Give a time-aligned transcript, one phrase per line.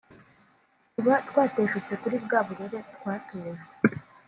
[0.93, 3.65] tuba twateshutse kuri bwa burere twatojwe